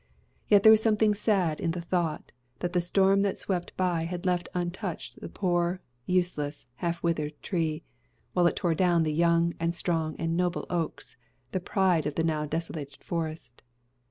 Yet 0.47 0.63
there 0.63 0.71
was 0.71 0.81
something 0.81 1.13
sad 1.13 1.59
in 1.61 1.69
the 1.69 1.79
thought 1.81 2.31
that 2.57 2.73
the 2.73 2.81
storm 2.81 3.21
that 3.21 3.37
swept 3.37 3.77
by 3.77 4.01
had 4.05 4.25
left 4.25 4.49
untouched 4.55 5.21
the 5.21 5.29
poor, 5.29 5.79
useless, 6.07 6.65
half 6.77 7.03
withered 7.03 7.39
tree, 7.43 7.83
while 8.33 8.47
it 8.47 8.55
tore 8.55 8.73
down 8.73 9.03
the 9.03 9.13
young 9.13 9.53
and 9.59 9.75
strong 9.75 10.15
and 10.15 10.35
noble 10.35 10.65
oaks, 10.71 11.17
the 11.51 11.59
pride 11.59 12.07
of 12.07 12.15
the 12.15 12.23
now 12.23 12.47
desolated 12.47 13.03
forest. 13.03 13.61